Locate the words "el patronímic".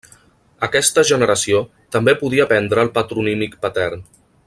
2.89-3.59